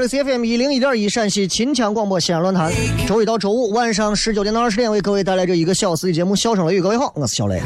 [0.00, 2.72] 是 C F M 一零一点一陕西秦腔广播西安论坛，
[3.06, 6.80] 周一到周五晚上十九点到二十点为各位带来这一个小时的节目《笑声雷雨》。
[6.82, 7.60] 各位好，我是小雷。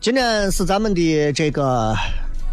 [0.00, 1.94] 今天是咱们的这个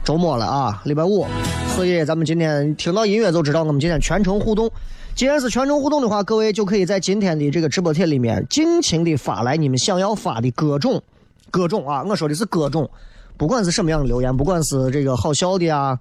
[0.03, 1.27] 周末了啊，礼拜五，
[1.75, 4.69] 所以咱们今天听到音乐就知道我们今天全程互动。
[5.13, 10.99] 既然是全程互动的话，各位就可以在今天的这个直播贴里面尽情的发来你们想要发的各种
[11.51, 12.89] 各种啊，我说的是各种，
[13.37, 15.99] 不管是什么样的留言，不管是这个好笑的啊。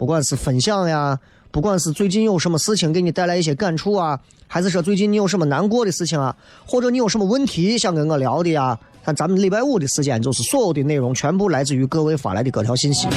[0.00, 1.18] 不管是分享呀，
[1.50, 6.34] 不管是最近有什么事情给你带来一些感触啊，还是说最近你有什么难过的事情啊，
[6.66, 13.08] 或者你有什么问题想跟我聊的呀，看咱们礼拜五的时间，就是所有的内容全部来自于各位发来的各条信息，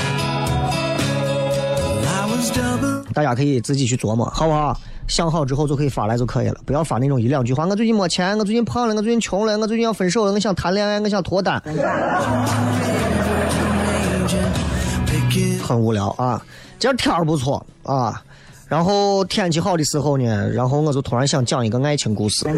[3.13, 4.77] 大家可以自己去琢磨，好不好？
[5.07, 7.65] 想好之后就可以发来就可以了，不要发那种一两句话。
[7.65, 11.63] 我最近没钱，我最近胖了，我最近穷了，我最近要分手了，我想谈恋爱，我想脱单，
[15.61, 16.45] 很无聊啊。
[16.79, 18.21] 今儿天儿不错啊，
[18.67, 22.43] 然后天气好的时候呢，然后我就突然想讲一个爱情故事，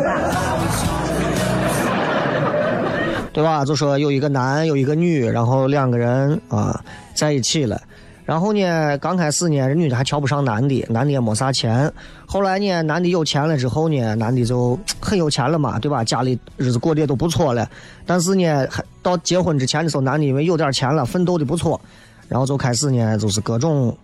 [3.32, 3.64] 对吧？
[3.66, 6.84] 就说有一个男有一个女，然后两个人啊
[7.14, 7.80] 在一起了，
[8.24, 11.92] 然后呢，刚开始呢，女的还瞧不上男的，男的也没啥钱，
[12.26, 16.04] 后来呢，男的有钱了之后呢，男的就很有钱了嘛，对吧？
[16.04, 17.70] 家里日子过得也都不错了，
[18.06, 21.80] 但是呢，还到结婚之前的时候，男的因为有点钱了，奋斗的不错。
[22.28, 23.96] 然后就开始呢，就是各种，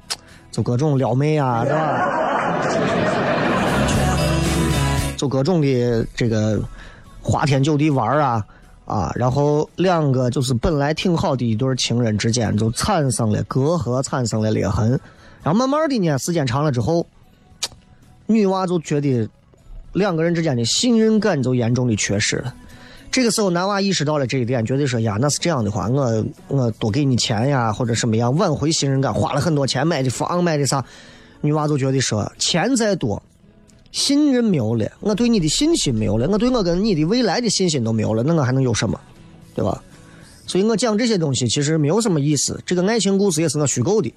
[0.52, 2.08] 就各种撩妹啊，对吧？
[5.18, 6.60] 就各种的这个
[7.22, 8.46] 花天酒地玩啊
[8.86, 15.00] 啊，然后两个就是本来挺好的一对情人之间，就产生了隔阂，产生了裂痕。
[15.44, 17.06] 然后慢慢的呢，时间长了之后，
[18.26, 19.28] 女娃就觉得
[19.94, 22.54] 两个人之间的信任感就严重的缺失了。
[23.12, 30.84] 这个时候，男娃意识到了这一点，觉得说呀，那是这样的话，我我多给你钱呀，或者什么样挽回信任感，花了很多钱买的房，买的啥，
[31.42, 33.22] 女娃就觉得说，钱再多，
[33.92, 38.98] 信任没有了，我对你的信心没有了，我对我跟你的未来的信心都没有了，那我还能有什么，
[39.54, 39.84] 对吧？
[40.48, 42.60] 所以我讲这些东西其实没有什么意思。
[42.66, 44.14] 这个爱情故事也是我虚构的，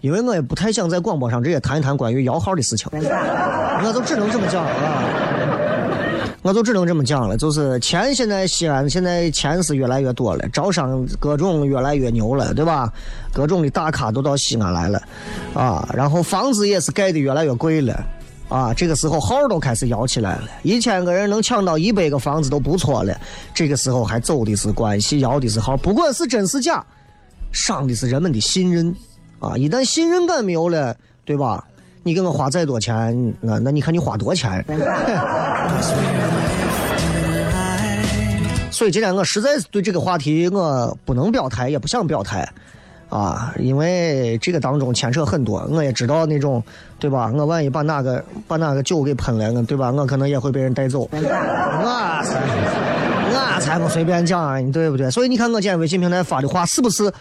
[0.00, 5.58] 因为我也不太想在广播上直接谈一谈关于摇号的事情，我就只能这么讲啊。
[6.42, 12.92] 我就只能这么讲了，就是钱现在西安现在钱是越来越多了，招商各种越来越牛了，对吧？
[13.32, 15.00] 各种的大咖都到西安来了，
[15.54, 18.04] 啊，然后房子也是盖的越来越贵了，
[18.48, 23.16] 啊，这个时候号都开始摇起来了，一千个人能抢到一百个房子都不错了，
[23.54, 26.84] 这个时候还走的是关系，摇的是号，不管是真是假，
[27.52, 28.92] 伤的是人们的信任，
[29.38, 31.64] 啊，一旦信任感没有了，对吧？
[32.04, 34.64] 你给我花再多钱，那那你看你花多钱？
[38.70, 42.48] 所以今天我实在是对这个话题我不能表态，也不想表态，
[43.08, 45.64] 啊，因为这个当中牵扯很多。
[45.70, 46.60] 我也知道那种，
[46.98, 47.30] 对吧？
[47.32, 49.92] 我万一把哪个把哪个酒给喷了，对吧？
[49.92, 51.08] 我可能也会被人带走。
[51.12, 51.18] 我
[53.34, 55.08] 我才不随便讲啊，你对不对？
[55.10, 57.12] 所以你看我今天微信平台发的话，是不是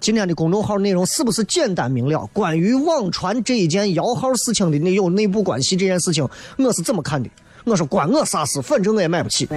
[0.00, 2.26] 今天的公众号内容是不是简单明了？
[2.32, 6.26] 关于网传这一件摇号事情的内有内部关系这件事情，
[6.56, 7.28] 我是怎么看的？
[7.64, 8.60] 我说关我啥事？
[8.60, 9.48] 反正我也买不起。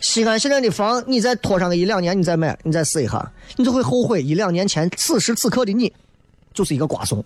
[0.00, 5.92] 西安现在的房，你再拖上个一两年，你再买，你再试一下，你就会后悔一两年前此时此刻的你，
[6.52, 7.24] 就是一个瓜怂。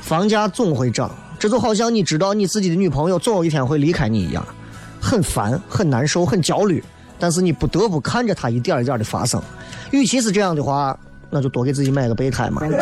[0.00, 4.46] 房价总会涨，这就好像你知道你自己的女朋友总有一天会离开你一样，
[5.00, 6.82] 很烦、很难受、很焦虑，
[7.18, 9.42] 但是你不得不看着它一点一点的发生。
[9.90, 10.98] 与其是这样的话，
[11.30, 12.62] 那就多给自己买个备胎嘛。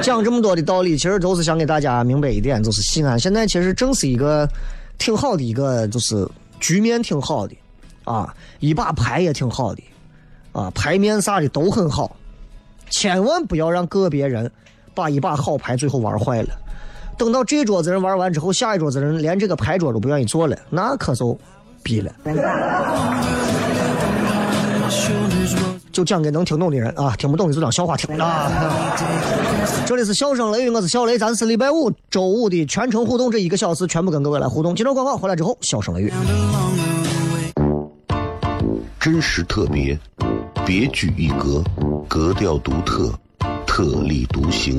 [0.00, 4.48] 讲这么多的道理，其实都是想给大家明白一点，就是西安现在其实正是一个
[4.96, 6.26] 挺好的一个，就是
[6.58, 7.54] 局面挺好的，
[8.04, 9.82] 啊，一把牌也挺好的，
[10.52, 12.16] 啊，牌面啥的都很好。
[12.88, 14.50] 千万不要让个别人
[14.94, 16.48] 把一把好牌最后玩坏了。
[17.18, 21.38] 等到这桌子人玩完之后，下一桌子人连这个牌桌都不愿意坐了，那可就
[21.82, 22.10] 逼了。
[25.92, 28.50] 就讲给能听懂的人啊，听不懂的就当笑话听啊。
[29.86, 34.74] 这里是笑声雷雨，我是小雷，咱是礼拜五周五的全程互动，这一个小时全部跟各位来互动。
[34.74, 36.12] 接着广告回来之后，笑声雷雨，
[38.98, 39.98] 真实特别。
[40.66, 41.64] 别具一格，
[42.06, 43.12] 格调独特，
[43.66, 44.78] 特立独行，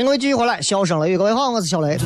[0.00, 1.98] 迎各位继续回来，笑声雷雨，各位好，我是小雷。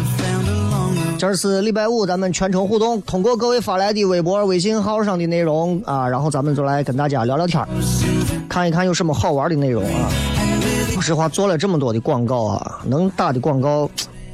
[1.16, 7.64] 这是礼拜五，咱们全程互动，通过各位发来的微博、微信号上的内容啊，然后咱们就来跟大家聊聊天
[8.48, 10.10] 看一看有什么好玩的内容啊。
[10.90, 13.88] 说实话，做了这么多的广告啊，能打的广告，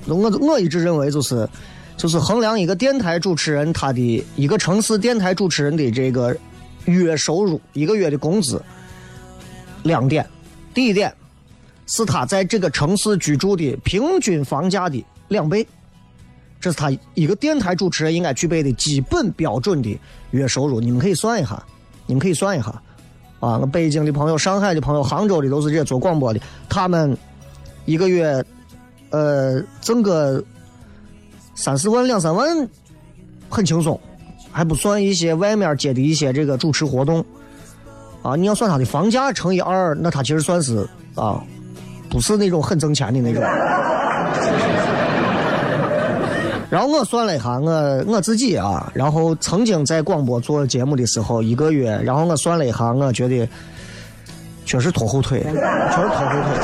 [0.06, 1.46] 我我一直认为就是，
[1.98, 6.34] 就是衡量一个电台主持人他的一个城市电台主持人的这个
[6.86, 8.62] 月收入，一个月的工资，
[9.82, 10.26] 两点，
[10.72, 11.12] 第一点。
[11.92, 15.66] 是他在这个城市居住的平均房价的两倍，
[16.60, 19.98] 这是他一个电台主持人应该具备的基本标准的
[20.30, 20.80] 月收入。
[20.80, 21.60] 你们可以算一下，
[22.06, 22.68] 你们可以算一下，
[23.40, 27.18] 啊，我北京的朋友、上海的朋友、杭州的都是这些做广播的，他们
[27.86, 28.44] 一个月，
[29.10, 30.40] 呃，挣个
[31.56, 32.68] 三四万、两三万，
[33.48, 34.00] 很轻松，
[34.52, 37.24] 还不算一些外面接的一些这个主持活动，
[38.22, 41.42] 啊，你要算他的房价乘以二，那他其实算是啊。
[42.10, 43.42] 不是那种很挣钱的那种。
[46.68, 53.48] 然后我算了一下，我我自己啊，然后曾经在广播做节目的时候，一个月，然后我算了一下，我觉得
[54.64, 56.54] 确实拖后腿，确实拖后腿。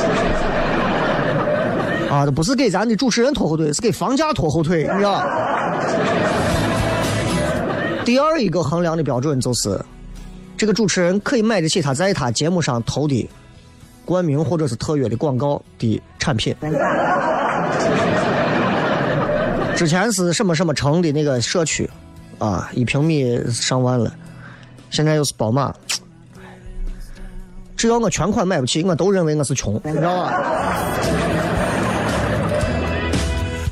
[2.08, 5.24] 啊，这不是给咱的主持人拖后腿，是给房价拖后腿，你知道？
[8.04, 9.76] 第二一个衡量的标准就是，
[10.56, 13.28] 这个主持人可以买得起他在他节目上投的。
[14.06, 16.54] 冠名或者是特约的广告的产品，
[19.74, 21.90] 之前是什么什么城的那个社区，
[22.38, 24.14] 啊，一平米上万了，
[24.88, 25.74] 现在又是宝马，
[27.76, 30.32] 只要我全款买不起，我都认为我是穷，你知道吧？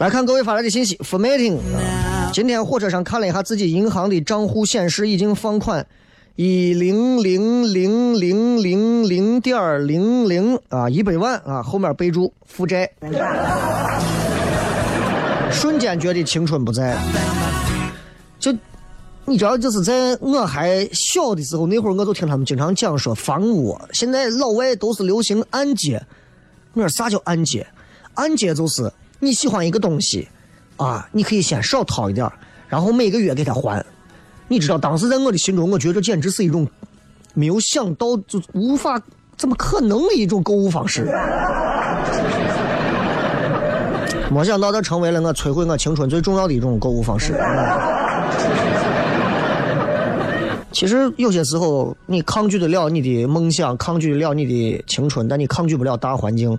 [0.00, 1.56] 来看各位发来的信息，formatting，
[2.32, 5.86] 今天火车上看了一下自己银行的账户显示已经放款
[6.36, 12.90] 一零零零零零零点零零啊，一百万啊，后面备注负债，
[15.52, 16.98] 瞬间觉得青春不在。
[18.40, 18.52] 就
[19.24, 26.02] 你知道，就是在我还小的时候，那会儿我就听他们经常讲说房屋，现在老外都是流行按揭。
[26.72, 27.64] 我说啥叫按揭？
[28.14, 30.26] 按揭就是你喜欢一个东西
[30.78, 32.28] 啊，你可以先少掏一点
[32.66, 33.86] 然后每个月给他还。
[34.48, 36.68] 你知道，当时在我的心中，我觉得这简直是一种
[37.34, 39.00] 没有想到就无法
[39.36, 41.04] 怎么可能的一种购物方式。
[44.30, 47.34] 没想到这成为了我摧毁我青春最重要的一种购物方式。
[50.72, 56.58] 其实有些时候，你抗拒得了你的梦想，抗拒得了你的青春，但你抗拒不了大环境。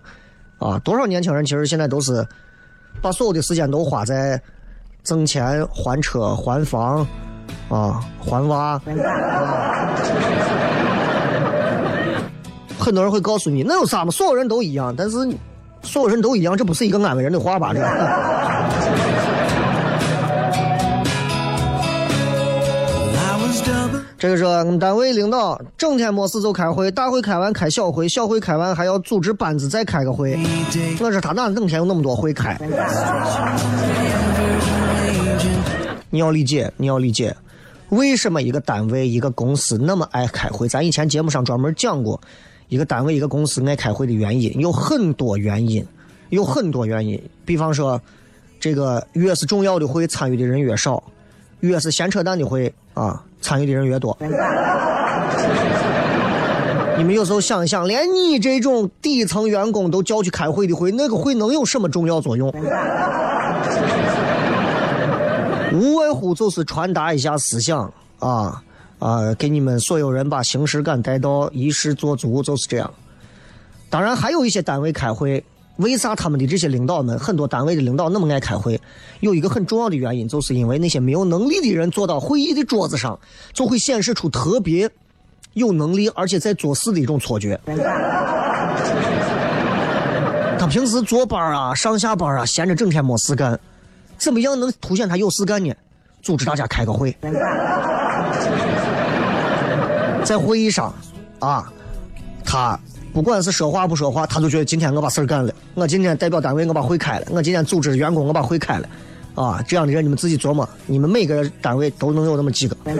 [0.57, 2.25] 啊，多少年轻人其实现在都是
[3.01, 4.41] 把所有的时间都花在
[5.03, 7.05] 挣钱、还车、还房。
[7.69, 8.79] 啊，还娃，
[12.77, 14.11] 很多人会告诉你，那有啥嘛？
[14.11, 15.17] 所有人都一样，但是
[15.81, 17.73] 所有人都一样，这不是一个安慰人的话吧？
[17.73, 17.81] 这。
[24.17, 30.35] 这个是我们单位领导整天没事就开会，大会开完开小会，小会开完还要组织班子再开个会。
[30.99, 32.57] 我说他哪整天有那么多会开？
[36.15, 37.35] 你要理解，你要理解。
[37.89, 40.65] 为什么一个单位、一个公司那么爱开会？
[40.65, 42.17] 咱以前节目上专门讲过，
[42.69, 45.85] 一个单位、一个公司爱开会的原因有很多原因，
[46.29, 47.21] 有很多原因。
[47.43, 48.01] 比方说，
[48.61, 51.03] 这个越是重要的会，参与的人越少；
[51.59, 54.17] 越是闲扯淡的会啊，参与的人越多。
[56.97, 62.49] 你们有时候想一想，连你这种底层员工都叫去开会的会，那个会能有什么重要作用？
[65.75, 68.63] 无外乎就是传达一下思想啊
[68.97, 72.89] 啊，给你们所有人把形式感带到，仪式做足，就是这样。
[73.89, 75.43] 当然，还有一些单位开会，
[75.77, 78.79] 为啥他们的这些领导们，很多单位的领导那么爱开会？
[79.19, 83.19] 有一个很重要的原因，就是因为那些没有能力的人坐到会议的桌子上，
[83.51, 84.89] 就会显示出特别
[85.53, 87.59] 有能力，而且在做事的一种错觉。
[90.57, 93.59] 他平时坐班啊，上下班啊，闲着整天没事干。
[94.25, 95.71] 怎么样能凸显他有事干呢？
[96.23, 97.15] 组织大家开个会，
[100.25, 100.91] 在会议上，
[101.37, 101.71] 啊，
[102.43, 102.79] 他
[103.13, 108.89] 不管是说话不说话，他就觉得今天我把事儿干了，我今天代表单位我把会开了，我今天组织员工我把会开了，
[109.35, 112.75] 啊，这样的人你们自己琢磨，你们每个单位都能有那么几个。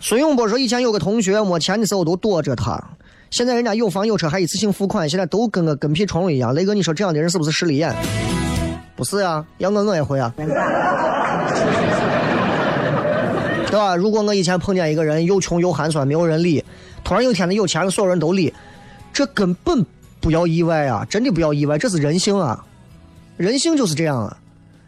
[0.00, 2.82] 孙永波说，以前有个同学没钱的时候都躲着他。
[3.30, 6.54] 现在人家有房有车还一次性付款，现在都跟个跟屁虫一样。
[6.54, 7.94] 雷哥，你说这样的人是不是势利眼？
[8.96, 10.46] 不是呀，要我我也会啊，对
[13.78, 13.94] 吧？
[13.94, 16.64] 如果我以前碰见一个人又穷又寒酸，没有人理，
[17.04, 18.52] 突然有一天他有钱了，所有人都理，
[19.12, 19.86] 这根本
[20.20, 21.06] 不要意外啊！
[21.08, 22.64] 真的不要意外，这是人性啊，
[23.36, 24.36] 人性就是这样啊。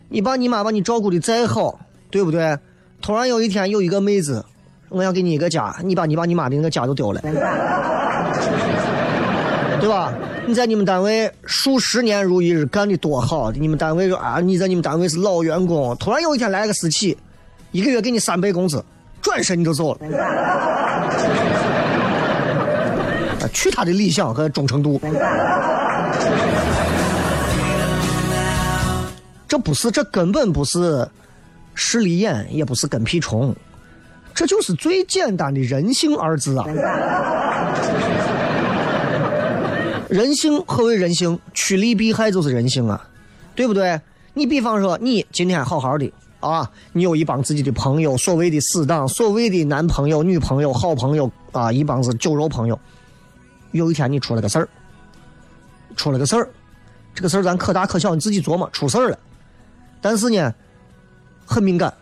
[0.08, 1.78] 你爸你妈把你照顾的再好，
[2.10, 2.58] 对不对？
[3.00, 4.44] 突然有一天有一个妹子，
[4.88, 7.20] 我要给你一个家，你把你爸你妈的那个家都丢了。
[9.80, 10.12] 对吧？
[10.46, 13.50] 你在你们单位数十年如一日，干的多好！
[13.52, 17.16] 你们单位说啊，你在你们单位是老员工，突然有一天来个私企，
[17.72, 18.84] 一个月给你三倍工资，
[19.22, 20.00] 转身你就走了。
[23.52, 25.00] 去他的理想和忠诚度！
[29.48, 31.08] 这不是，这根本不是
[31.74, 33.56] 势利眼，也不是跟屁虫。
[34.32, 36.64] 这就是最简单的人性二字啊！
[40.10, 41.38] 人性何为人性？
[41.54, 43.08] 趋利避害就是人性啊，
[43.54, 44.00] 对不对？
[44.34, 52.76] 你比方说，你今天好好的啊，你有一帮自己的朋友，所谓的死党，所谓的男朋友、女朋友、好朋友啊，一帮子酒肉朋友。
[53.70, 54.68] 有一天你出了个事儿，
[55.94, 56.48] 出了个事儿，
[57.14, 58.68] 这个事儿咱可大可小，你自己琢磨。
[58.72, 59.18] 出事儿了，
[60.00, 60.52] 但是呢，
[61.46, 61.94] 很敏感，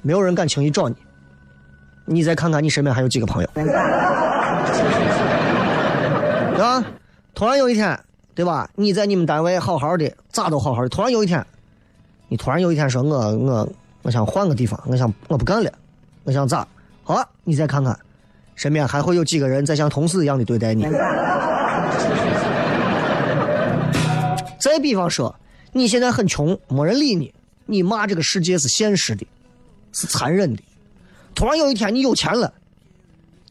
[0.00, 0.96] 没有人敢轻易找你。
[2.06, 3.64] 你再看看你身边还有几个朋友，对
[6.58, 6.82] 吧？
[7.40, 7.98] 突然有一天，
[8.34, 8.70] 对吧？
[8.74, 10.90] 你在你们单位好好的，咋都好好的。
[10.90, 11.42] 突然有一天，
[12.28, 15.72] 你突然有一天说，我我我想换个地方，我想我不干了，
[16.24, 16.68] 我想咋？
[17.02, 17.98] 好，你再看看，
[18.56, 20.82] 身边还会有几个人在像同事一样的对待你。
[24.58, 25.34] 再比方说，
[25.72, 27.32] 你现在很穷，没人理你，
[27.64, 29.26] 你骂这个世界是现实的，
[29.94, 30.62] 是残忍的。
[31.34, 32.52] 突然有一天你有钱了，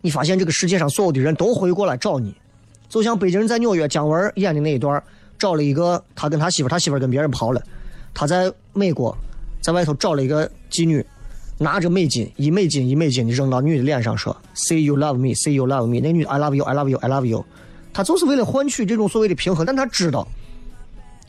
[0.02, 2.36] 你发现这个世界上所有的人都会过来找你，
[2.90, 5.02] 就像北京人在纽约姜文演的那一段，
[5.38, 7.62] 找了一个他跟他媳妇，他媳妇跟别人跑了，
[8.14, 9.16] 他在美国，
[9.62, 11.06] 在外头找了一个妓女，
[11.58, 17.10] 拿着美金一美金一美金的扔到女的脸上说 “Say you love me, say you love me”，那女的 “I love you, I love you, I
[17.10, 17.46] love you”，
[17.94, 20.28] 他就是为了换取这种所谓的平衡，但他知道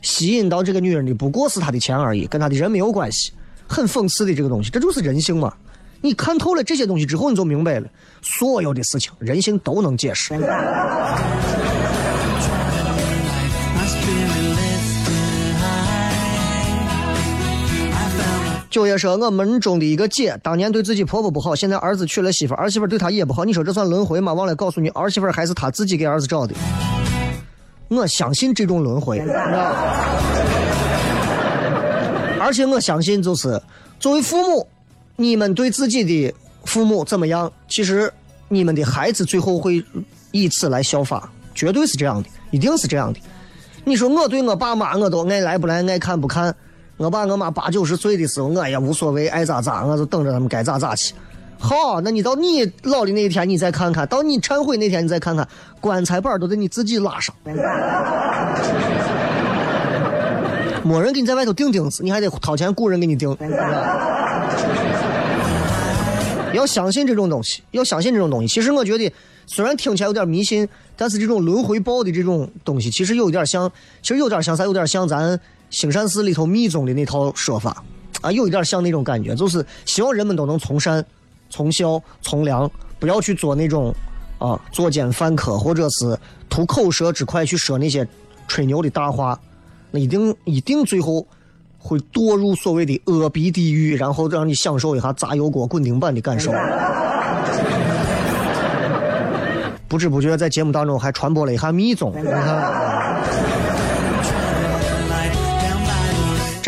[0.01, 3.31] 吸引到这个女人的不过是他的钱而已，跟他的人没有关系。
[3.67, 5.53] 很讽刺的这个东西，这就是人性嘛。
[6.01, 7.87] 你看透了这些东西之后，你就明白了，
[8.21, 10.33] 所有的事情人性都能解释。
[18.71, 23.43] 九爷说，我门中的一个姐，当年对自己婆婆不好，现在儿子娶了媳妇，儿媳妇对她也不好。
[23.43, 24.33] 你说这算轮回吗？
[24.33, 26.55] 忘了告诉你，儿媳妇还是她自己给儿子找的。
[27.89, 29.19] 我相信这种轮回，
[32.39, 33.61] 而且我相信，就是
[33.99, 34.65] 作为父母，
[35.17, 38.09] 你们对自己的父母怎么样，其实
[38.47, 39.83] 你们的孩子最后会
[40.31, 43.19] 以此来效法，绝对是这样的，一定是这样的。
[43.83, 46.55] 你说我对我爸妈，我都爱来不来，爱看不看。
[47.01, 51.15] 我爸我妈八九十岁的时候，我也无所谓，爱咋咋，我就等着他们该咋咋去。
[51.57, 55.47] 好，那你到你老的那一天，你再看看；到你忏悔那天，你再看看，
[55.79, 57.33] 棺材板都得你自己拉上。
[60.83, 63.35] 没人给你在外头钉钉子，你还得掏钱雇人给你钉。
[66.53, 68.47] 要相信这种东西，要相信这种东西。
[68.47, 69.11] 其实我觉得，
[69.47, 73.71] 虽然听起来有点迷信，但是这种轮回报的这种东西，其实有点像，
[74.03, 74.65] 其实有点像啥？
[74.65, 75.39] 有点像咱。
[75.71, 77.83] 兴善寺里头密宗的那套说法，
[78.21, 81.03] 啊，有一点像那种感觉，就是希望人们都能从善、
[81.49, 83.91] 从孝、从良，不要去做那种
[84.37, 86.15] 啊作奸犯科，或者是
[86.49, 88.07] 图口舌之快去说那些
[88.47, 89.39] 吹牛的大话，
[89.89, 91.25] 那一定一定最后
[91.79, 96.51] 会堕入所谓的恶逼地狱，然后让你享受一下炸油锅滚钉板的感受。
[99.87, 103.50] 不知不觉在节目当中还传播了一下密宗，你看。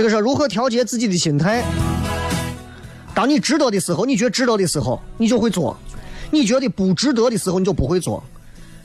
[0.03, 1.63] 这个是如何调节自己的心态？
[3.15, 5.73] 当你值得的时候，你觉得值得的时候，你就会做；
[6.29, 8.21] 你觉得不值得的时候，你就不会做。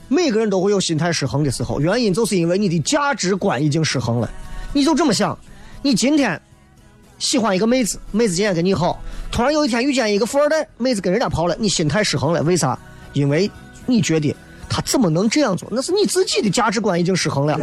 [0.07, 4.31] 每个人都会有心态失衡的时候，原因就是因为你的价值观已经失衡了。
[4.71, 5.37] 你就这么想：
[5.81, 6.41] 你今天
[7.17, 8.97] 喜欢一个妹子，妹子今天跟你好，
[9.29, 12.41] 突然有一天遇见一个富二代，妹子跟人家跑了，你心态失衡了。
[12.43, 12.79] 为啥？
[13.11, 13.51] 因为
[13.85, 14.33] 你觉得
[14.69, 15.67] 他怎么能这样做？
[15.69, 17.59] 那是你自己的价值观已经失衡了。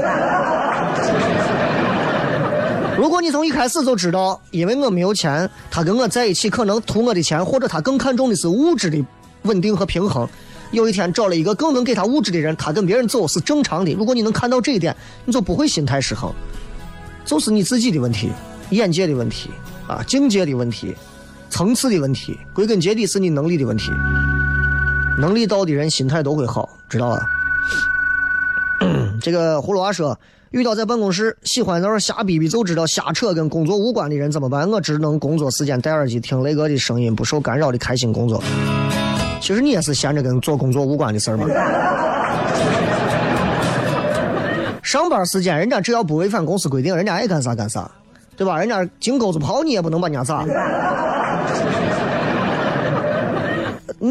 [2.97, 9.05] 如果你从一开始就知道，因为我没有钱，他跟我在一起可能图我的钱，或者他更看重的是物质的
[9.43, 10.27] 稳定和平衡。
[10.71, 13.93] 有一天找了一个更能给他物质的人，他跟别人走是正常的。
[13.93, 16.33] 如果你能看到这一点，你就不会心态失衡，
[17.25, 18.31] 就是你自己的问题、
[18.71, 19.51] 眼界的问题
[19.87, 20.97] 啊、境界的问题、
[21.51, 23.91] 层次的问题，归根结底是你能力的问题。
[25.19, 27.21] 能力到的人心态都会好，知道吧？
[29.21, 30.19] 这个葫芦娃说。
[30.51, 34.71] 遇到在办公室喜欢在那瞎逼逼，就知道瞎扯跟工作无关的人怎么办？
[34.71, 38.43] 我只能工作时间戴耳机听雷哥的声音，不受干扰的开心工作。
[39.41, 41.47] 其实你也是闲着跟做工作无关的事儿嘛。
[44.83, 47.91] 上班时间人家只要不违反公司规定，人家爱干啥干啥，
[48.37, 48.57] 对吧？
[48.59, 50.47] 人家进沟子跑你也不能把人家咋。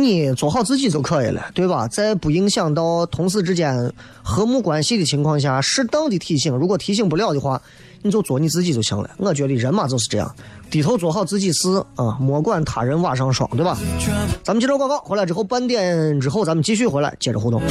[0.04, 1.88] 你做好自己就可以了，对吧？
[1.88, 3.92] 在不影响到同事之间
[4.24, 6.56] 和睦关系的情况下，适当的提醒。
[6.56, 7.62] 如果提醒不了的话，
[8.02, 9.10] 你就做你自己就行了。
[9.18, 10.36] 我觉得人嘛就是这样，
[10.70, 13.78] 低头做好自己事啊，莫管他人瓦上霜，对吧？
[14.44, 17.62] 咱们接着广告，回来之后半点之后咱们继续回来接着互动。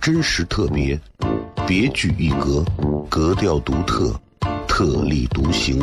[0.00, 0.98] 真实特别，
[1.66, 2.64] 别具一格，
[3.10, 4.14] 格调独特，
[4.68, 5.82] 特立独行。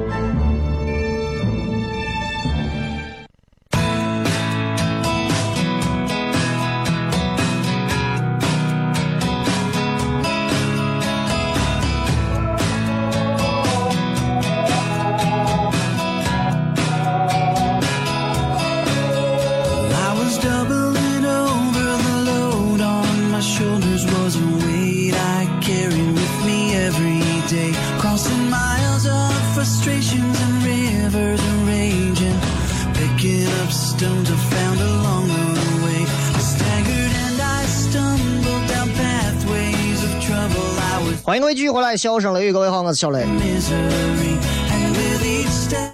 [41.31, 43.25] 欢迎各位继续回来，笑声雷雨，各位好，我是小雷。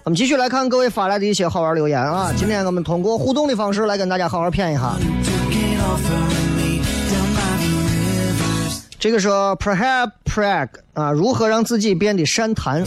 [0.04, 2.34] 我们继续来看各位发来的一些好玩留言啊。
[2.36, 4.96] 今天我们通过互动的方式来跟大家好好谝一下。
[8.98, 12.84] 这个是 Perhaps Prag 啊，如何让自己变得善谈？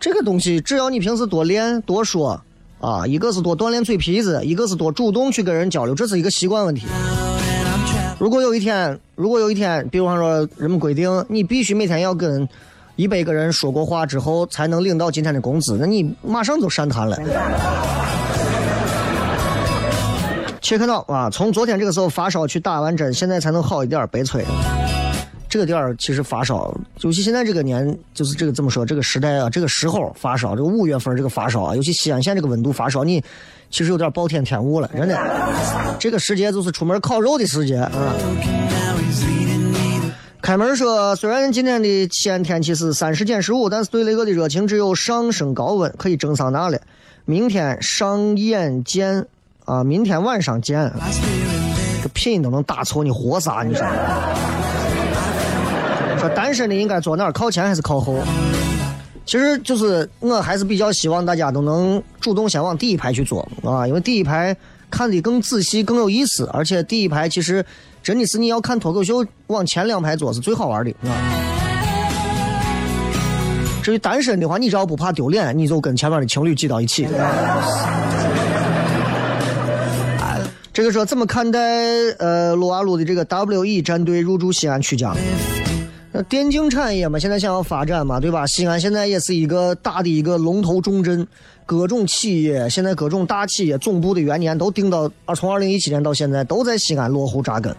[0.00, 2.40] 这个东西只要你平时多练多说
[2.80, 6.86] 啊，一个是多锻炼嘴皮子，一个是多主动去跟人交流，这是一个习惯问题。
[8.20, 12.46] 如果有一天，如果有一天，比方说人们规定你必须每天要跟
[12.96, 17.16] 一百个人说过话之后才能领到今天的工资，那你马上就善谈了。
[20.60, 21.30] 切克闹啊！
[21.30, 24.44] 从昨天这个时候发烧去打完针，现在才能好一点儿，悲催。
[25.48, 33.24] 这个点儿其实发烧，尤其现在这个年，就是这个怎么说，这个时代啊，这个时候发烧，这个五月份这个发烧啊，尤其西安县这个温度发烧，你
[33.70, 35.18] 其实有点暴殄天物了，真的。
[35.98, 37.90] 这个时节就是出门烤肉的时节啊。
[40.42, 46.80] 开门说，虽然今天的西安天气是三十减十五，但是对雷哥的热情只有上升高温，可以蒸桑拿了。
[47.24, 49.26] 明天上演见
[49.66, 50.90] 啊，明天晚上见。
[52.02, 53.62] 这拼音都能打错，你活啥？
[53.62, 53.86] 你说？
[56.18, 57.32] 说单身的应该坐哪儿？
[57.32, 58.16] 靠前还是靠后？
[59.26, 64.56] 其实就是我还是比较希望大家都能主动先往第一排去坐啊，因为第一排
[64.90, 67.64] 看的更仔细、更有意思，而且第一排其实
[68.02, 71.14] 真的是你要看脱口秀，往前两排坐是最好玩的啊。
[73.82, 77.06] 至于单身的话，你只要不怕丢脸，你就跟前面的情侣挤到一起。
[80.72, 81.60] 这个说怎么看待
[82.18, 85.16] 呃撸啊撸的这个 WE 战队入驻西安曲江？
[86.22, 88.46] 电竞产业嘛，现在想要发展嘛，对吧？
[88.46, 91.26] 西安现在也是一个大的一个龙头重镇，
[91.64, 97.74] 各种企业现在各种大企业总部的元年都定到二，从二零一七年到现在都在西安落户扎根。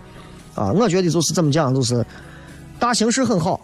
[0.56, 2.06] 啊，我觉得就是怎么讲，就是
[2.80, 3.62] 大形势很好。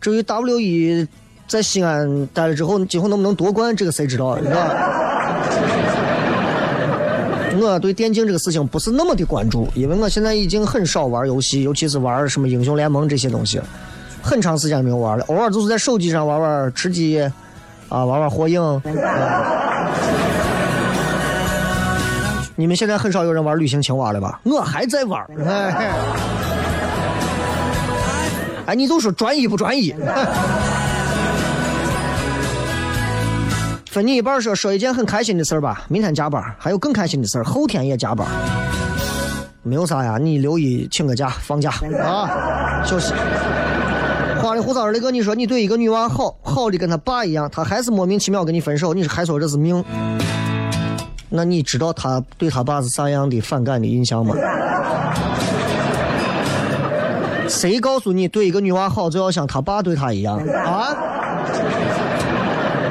[0.00, 1.06] 至于 WE
[1.46, 5.21] 在西安待了之后，今后能不能夺冠，这个谁知道，是吧？
[7.62, 13.60] 我对电竞这个事情不是那么的关注，因为我现在已经很少玩游戏，尤其是玩什么英雄联盟这些东西，
[14.20, 15.24] 很长时间没有玩了。
[15.28, 17.20] 偶尔就是在手机上玩玩吃鸡，
[17.88, 18.82] 啊，玩玩火影。
[22.54, 24.40] 你们现在很少有人玩旅行青蛙了吧？
[24.44, 25.24] 我还在玩。
[25.46, 25.90] 哎，
[28.66, 29.94] 哎，你就说专一不专一？
[33.92, 35.84] 分你一半说说一件很开心的事儿吧。
[35.86, 38.26] 明天加班，还有更开心的事儿，后天也加班。
[39.62, 41.70] 没有啥呀，你六一请个假放假
[42.02, 43.12] 啊，休息。
[44.40, 49.84] 花里胡哨的跟你说，你对一个女娃好，好的跟她爸一样，她还是莫名其妙跟你分手，你还说这是命？
[51.28, 54.34] 那你知道她对她爸是啥样的反感的印象吗？
[57.46, 60.96] 谁告诉你对一个女娃好就要像她爸对她一样啊？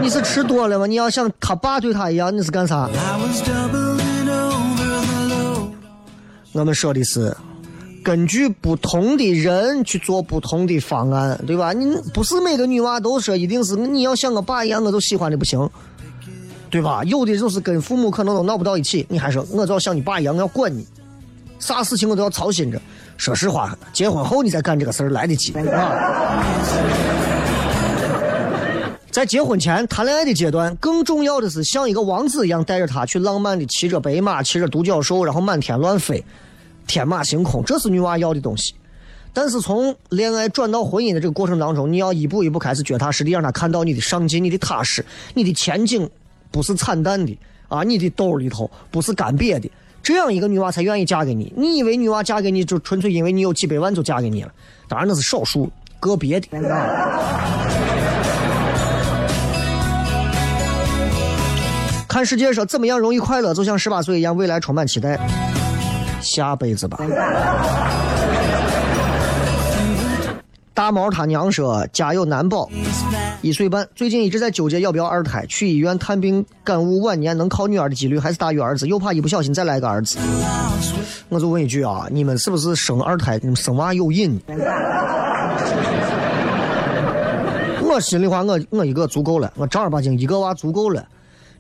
[0.02, 0.88] 你是吃多了吗？
[0.88, 2.90] 你要像他爸对他一样，你是干啥？
[6.54, 7.34] 我们说的是
[8.04, 11.72] 根据不同的人去做不同的方案，对吧？
[11.72, 15.70] 你不是每个女娃都说一定是你要像我爸一样，我都喜欢的不行，
[16.70, 17.04] 对吧？
[17.06, 20.86] 有的就是跟父母可能都闹不到一起，你还说我就要像你爸一样，我要管你，
[21.60, 22.82] 啥事情我都要操心着。
[23.18, 26.44] 说实话，结婚后你再干这个事儿来得及啊。
[29.12, 36.24] 在结婚前谈恋爱的阶段，更重要的是像一个王子一样带着她去浪漫的骑着白马，骑着独角兽，然后满天乱飞，
[36.88, 38.74] 天马行空，这是女娃要的东西。
[39.34, 46.10] 但是从恋爱转到婚姻的这个过程当中，你要一步一步开始脚踏实地，让她看到你的上进、你的踏实、你的前景
[46.50, 49.70] 不是惨淡的啊，你的兜里头不是干瘪的，
[50.02, 51.52] 这样一个女娃才愿意嫁给你。
[51.58, 54.52] 你以为女娃嫁给你就纯粹因为你有几百万就嫁给你了？
[54.88, 55.70] 当然那是少数
[56.00, 56.48] 个别的。
[62.12, 65.18] 看世界说怎么样容易快乐，就像十八岁一样，未来充满期待。
[66.20, 66.98] 下辈子吧。
[70.74, 72.70] 大毛他娘说家有难保，
[73.42, 75.46] 一岁半，最近一直在纠结要不要二胎。
[75.46, 80.20] 去医院探病，感悟晚年能靠女儿的几率还是大于儿子，又怕一不小心再来个儿子。
[81.30, 84.38] 我就问一句啊，你们是不是生二胎，你们生娃有瘾？
[87.82, 91.02] 我心里话，我我一个足够了，我正儿八经一个娃足够了。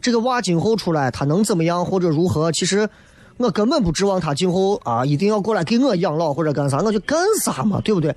[0.02, 2.52] 这个娃今后出来他能怎么样或者如何？
[2.52, 2.90] 其实
[3.38, 8.16] 我根本不指望他今后啊一定要过来给我养老或者干啥，我就干啥嘛，对不对？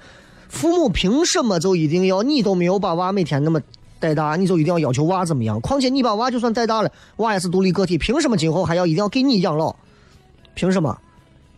[0.48, 3.60] 父母凭什么就一定要你都没有把娃每天那么
[3.98, 5.60] 带大，你就一定要要求娃怎么样？
[5.60, 9.74] 况且你把娃就算带大了，娃也是独立个体，凭什么今后还要一定要给你养老？
[10.54, 10.96] 凭什么？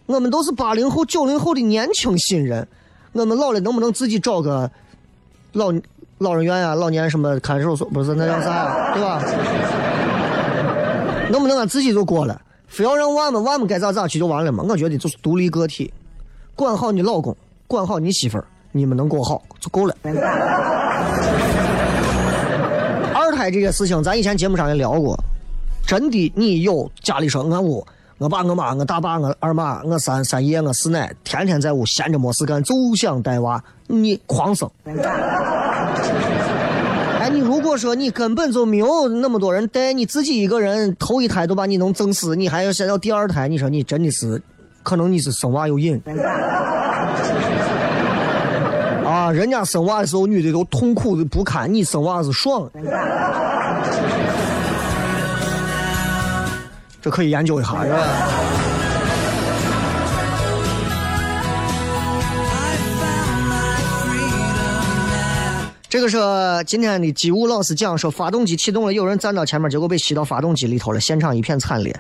[0.07, 2.67] 我们都是八零后、九零后的年轻新人，
[3.13, 4.71] 我们老了能不能自己找个
[5.53, 5.73] 老
[6.19, 7.87] 老人院啊、老年什么看守所？
[7.89, 9.21] 不是那叫啥，对吧？
[11.31, 12.41] 能不能俺自己就过了？
[12.69, 14.65] 非要让娃们娃们该咋咋去就完了嘛？
[14.69, 15.93] 我觉得就是独立个体，
[16.55, 17.37] 管好你老公，
[17.69, 19.95] 管好你媳妇儿，你们能过好就够了。
[23.15, 25.17] 二胎这个事情，咱以前节目上也聊过，
[25.87, 27.87] 真的，你有家里说俺屋。
[28.19, 34.69] 我爸、我妈、我大爸、我二妈、我三三爷、我四奶，天天在屋闲着没事干，就想带娃，你狂生。
[37.29, 44.41] 你如果说你根本就没有那么多人带，你自己一个人头一胎都把你弄整死，你还要想要第二胎，你说你真的是，
[44.83, 46.01] 可能你是生娃有瘾。
[49.05, 52.71] 啊，人家生娃的时候女的都痛苦的不堪，你生娃是爽。
[57.01, 57.99] 这可以研究一下，是吧？
[65.97, 66.19] 这个是
[66.67, 71.99] 今天的机务老师讲说，发动机启动了，有人站到前面，结果被吸到发动机里头了，现场一片惨烈。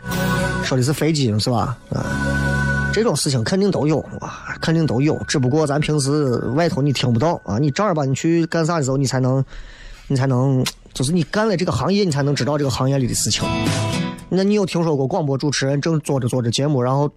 [0.62, 1.78] 说的是飞机是吧？
[1.88, 9.42] 啊，这种事情肯定都有啊，肯定都有，只不过咱平时外头你听不到啊，你正儿八经去干啥的时候，你才能，
[10.09, 13.48] 你才能，就是你干了这个行业，你才能知道这个行业里的事情。
[14.28, 17.11] 那你有听说过广播主持人正做着做着节目，然后，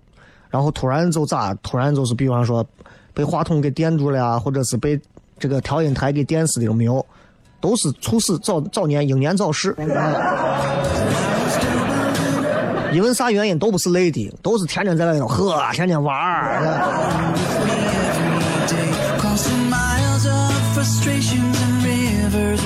[0.50, 1.54] 然后突然就咋？
[1.56, 2.66] 突然就是比方说
[3.14, 4.98] 被话筒给电住了呀，或者是被
[5.40, 7.06] 这个调音台给电视的有没有？
[7.62, 9.76] 都是猝死早早年英年早逝。
[12.94, 16.60] 因为啥原因都不是累的，都是天天在外头喝，天天玩儿。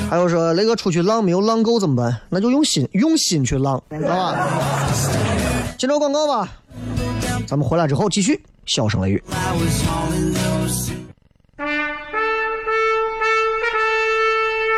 [0.09, 2.15] 还有说雷哥出去浪没有浪够怎么办？
[2.29, 4.47] 那就用心用心去浪，知道吧？
[5.77, 6.47] 接着广告吧，
[7.47, 9.23] 咱们回来之后继续笑声雷雨。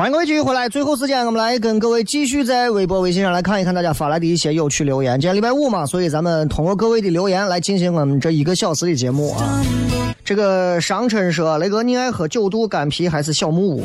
[0.00, 5.20] 欢迎各位继续回来，最后时间我们来跟各位继续在微博、微信上来看一看大家发来的一些有趣留言。
[5.20, 9.62] 今天礼拜五嘛，所以咱们通过各位的留言来进行我们这一个小时的节目啊。
[10.24, 13.84] 这个商琛说：“雷哥，你爱喝九度干啤还是小木屋？”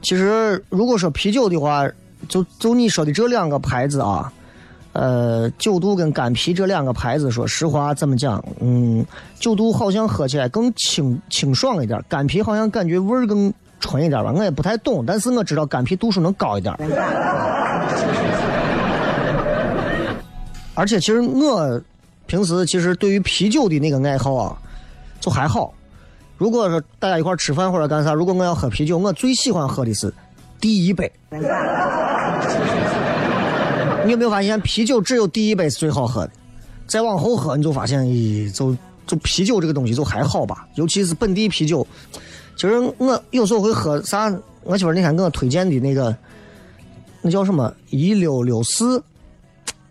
[0.00, 1.86] 其实如果说啤酒的话，
[2.26, 4.32] 就就你说的这两个牌子啊，
[4.94, 8.42] 呃，九度跟干啤这两个牌子，说实话怎么讲？
[8.60, 9.04] 嗯，
[9.38, 13.52] 九度好像喝起来更清清爽一点，干啤好像感觉味儿更。
[13.80, 16.74] 纯一点吧，我也不太懂，但是我知道干啤度数能高一点。
[20.74, 21.80] 而且其实我
[22.26, 24.56] 平时其实对于啤酒的那个爱好啊，
[25.20, 25.72] 就还好。
[26.36, 30.12] 如果说大家一块吃饭或者干啥，如果我要喝啤酒，我最喜欢喝的是
[30.60, 31.10] 第一杯。
[34.04, 36.32] 你有没有发现啤酒只有第一杯是最好喝的？
[36.86, 41.86] 再往后喝你就发现，咦，就就啤酒这个东西就还好吧，尤其是本地啤酒。
[42.56, 44.32] 其实我有时候会喝啥？
[44.62, 46.16] 我媳妇那天给我推荐的那个，
[47.20, 49.02] 那叫什么一六六四，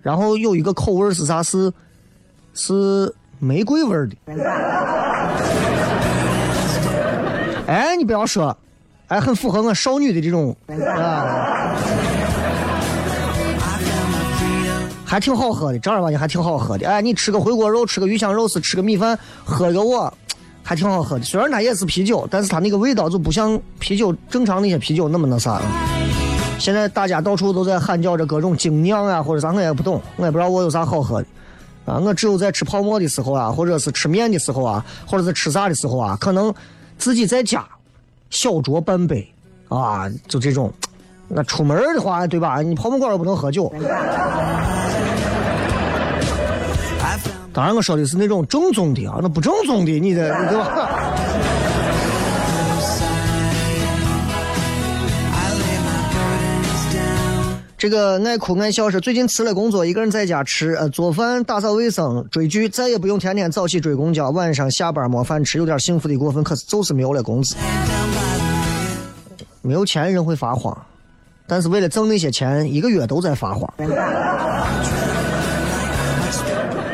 [0.02, 1.44] 然后有一个口味是啥？
[1.44, 1.72] 是
[2.56, 4.16] 是玫瑰味的。
[7.68, 8.58] 哎，你不要说，
[9.08, 10.56] 哎，很符合我少女的这种
[10.98, 11.76] 啊。
[15.06, 16.90] 还挺好喝的，正儿八经还挺好喝的。
[16.90, 20.12] 哎，你吃个回锅肉，吃个鱼香肉丝，吃个米饭，喝个我，
[20.64, 21.24] 还挺好喝的。
[21.26, 25.66] 虽然它也是啤酒，但是它那个味道就不像啤酒正常那些啤酒那么那啥了。
[26.58, 31.28] 现在大家到处都在喊叫着各种精酿啊，或者啥，我也不懂，我也不知道我有啥好喝的。
[31.86, 36.54] 啊，我只有在吃泡馍的时候啊，或者是吃面的时候啊，或者是吃啥的时候啊，可能
[36.98, 37.68] 自己在家
[38.30, 39.28] 小酌半杯
[39.68, 40.74] 啊，就这种。
[41.28, 42.62] 那出门的话，对吧？
[42.62, 43.74] 你泡沫馆又不能喝酒。
[47.54, 51.14] 当然，我说的是那种正宗的啊，那不正宗的，你的对吧？
[57.78, 66.44] 这个爱哭爱笑是最近辞了工作，一个人在家吃，呃，做饭、打扫卫生、追剧，再也不用天天早起追公交，晚上下班没饭吃，有点幸福的过分。
[66.44, 67.56] 可是就是没有了工资，
[69.62, 70.76] 没有钱人会发慌，
[71.46, 73.72] 但是为了挣那些钱，一个月都在发慌。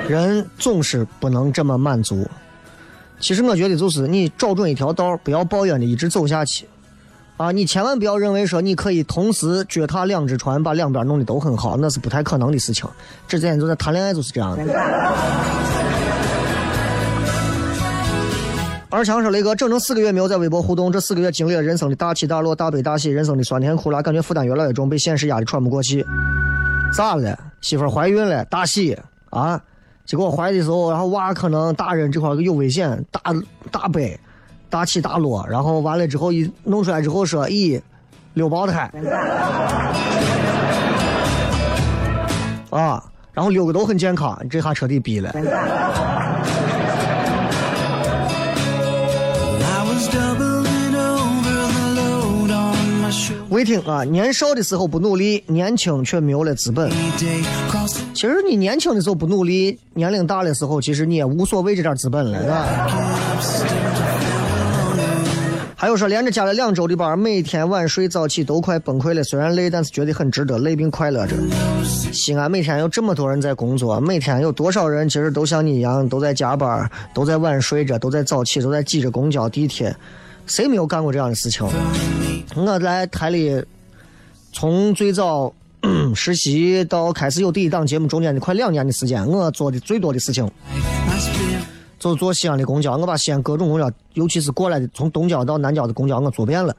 [0.10, 2.28] 人总是不能这么满足。
[3.20, 6.68] 其实我觉得就是你找准一条道，不要抱怨的一直走下去。
[7.38, 12.90] 啊，你千万不要认为说你可以同时脚踏两只船，把两边弄得都很好，那是不太可能的事情。
[13.28, 14.74] 之前就在谈恋爱就是这样的。
[18.90, 26.04] 二强说：“雷哥，整整四个月没有在微博互动，这四个月经历了人生的大起大落、大悲大喜，人生的酸甜苦辣，感觉负担越来越重，被现实压得喘不过气。
[26.92, 27.38] 咋了？
[27.62, 28.98] 媳妇怀孕了，大喜
[29.30, 29.62] 啊！
[30.10, 33.22] 结果怀的时候，然后娃可能大人这块有危险，大
[33.70, 34.20] 大悲。”
[34.72, 37.82] 大起大落，然后完了之后一弄出来之后说，咦，
[38.36, 38.82] 六胞胎，
[42.70, 45.34] 啊，然后六个都很健康，这下彻底逼了。
[53.50, 56.92] 魏听啊，年少的时候不努力，年轻却没有了资本。
[58.20, 62.66] 其实你年轻的时候不努力，年龄大的时候，其实你也无所谓这点资本了，是吧？
[65.74, 69.24] 还有说连着加了两周的班，每天晚睡早起都快崩溃了。
[69.24, 71.38] 虽然累，但是觉得很值得，累并快乐着。
[72.12, 79.96] 西安每天有这么多人在工作，每天有多少人其实都像你一样都在加班，都在晚睡着，都在早起，都在挤着公交、地铁。
[80.46, 81.66] 谁没有干过这样的事情？
[82.58, 83.64] 我来台里，
[84.52, 85.54] 从最早
[86.16, 90.50] 实习到开始有第一档节目，中间的快两年的时间，我做的最多的事情。
[91.98, 96.76] 就坐西安的公交，我把西安各种公交，尤其是过来的从东郊到南郊的公交，我坐遍了。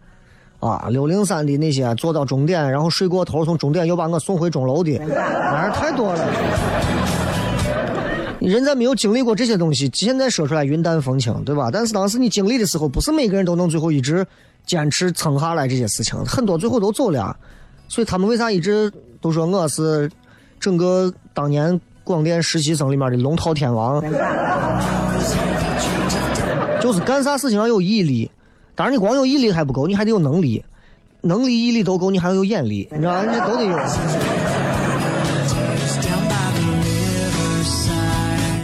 [0.61, 6.27] 啊，六零三的那些坐到终点，然后睡过头，从终点又把我送回钟楼的，那是太多了。
[8.41, 11.71] 人在没有经历过这些东西，现在说出来云淡风轻，对吧？
[11.73, 14.27] 但是当时你经历的时候，不是每个人都能最后一直
[14.67, 17.37] 坚持撑下来这些事情，很多最后都走了。
[17.91, 18.89] 所以他们为啥一直
[19.21, 20.09] 都说我是
[20.61, 24.01] 整个当年广电实习生里面的龙套天王？
[26.81, 28.31] 就是干啥事情要有毅力，
[28.77, 30.65] 当然你光有毅力还不够，你还得有能力，
[31.23, 33.27] 能力、毅力都够，你还要有眼力，你知道吧？
[33.27, 33.77] 这都得有。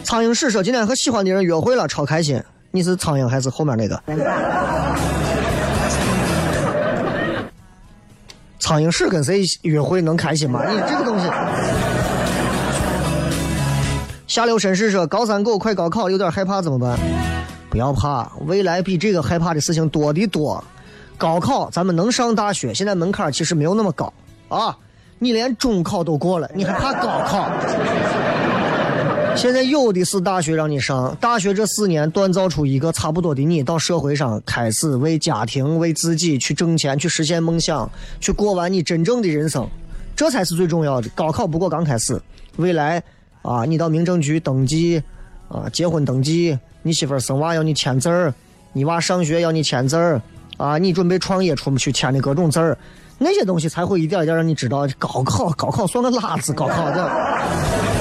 [0.05, 2.41] 苍蝇屎说今天和喜欢的人约会了，超开心。
[2.71, 4.01] 你是苍蝇还是后面那个？
[8.67, 10.61] 苍蝇屎跟谁约会能开心吗？
[10.69, 11.31] 你这个东西。
[14.27, 16.99] 下流绅士说高三狗快高考，有点害怕怎么办？
[17.71, 20.63] 不要怕，未来比这个害怕的事情多得多。
[21.17, 24.13] 高考咱们能上大学，现在门槛其实没有那么高
[24.49, 24.77] 啊！
[25.21, 27.49] 你连中考都过了，你还怕高考？
[29.37, 39.69] 现在有的是大学让你上，大学这四年锻造出一个差不多的你，到社会上开始为家庭、为自己去挣钱、去实现梦想、去过完你真正的人生，
[40.17, 41.09] 这才是最重要的。
[41.11, 42.21] 高考不过刚开始，
[42.57, 43.03] 未来
[43.43, 45.03] 啊，你到民政局登记
[45.49, 46.59] 啊，结婚登记。
[46.83, 48.33] 你媳妇儿生娃要你签字儿，
[48.73, 50.23] 你娃上学要你签字儿，
[50.57, 52.79] 啊，你准备创业出不去签的各种字儿，
[53.19, 57.96] 那些东西才会一点一点让你知道高考，高考算个辣子，高考的。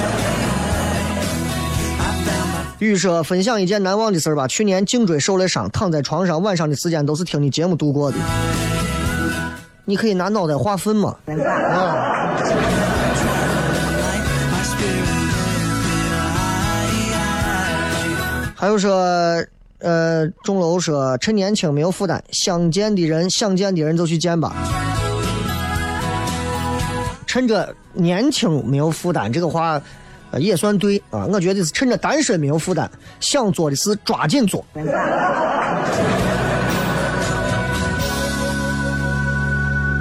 [2.78, 8.18] 雨说分享一件难忘的事儿吧，去年颈椎受了伤，躺在床上，晚上的时间都是听你节目度过的。
[9.86, 11.16] 你可以拿脑袋划分嘛，
[18.54, 18.92] 还有说，
[19.78, 24.54] 呃，钟楼说，趁年轻没有负担，想见的人想见的人就去见吧。
[27.26, 29.80] 趁着年轻没有负担，这个话
[30.32, 31.26] 也算对啊。
[31.26, 34.64] 我觉得是趁着单身没有负担，想做的事抓紧做。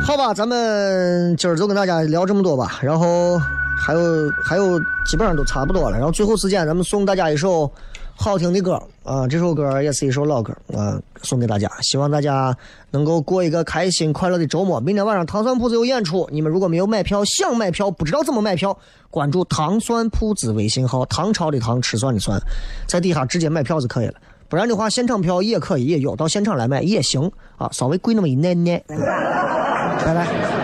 [0.05, 2.79] 好吧，咱们今儿就跟大家聊这么多吧。
[2.81, 3.39] 然后
[3.77, 5.97] 还有还有，基本上都差不多了。
[5.97, 7.71] 然后最后时间，咱们送大家一首
[8.15, 11.69] 好听的歌啊，这首歌也是一首老歌啊，送给大家。
[11.83, 12.57] 希望大家
[12.89, 14.81] 能够过一个开心快乐的周末。
[14.81, 18.75] 明天晚上糖蒜铺子有演出，你们如果没有买票，想买票不知道怎么买票，
[19.11, 22.41] 关注糖蒜铺子微信号，唐朝的唐，吃蒜的蒜，
[22.87, 24.15] 在底下直接买票就可以了。
[24.49, 28.83] 不然的话，现场票也可以，也有到现场来买也行啊，稍微贵那么一点点。
[28.89, 30.54] 拜拜。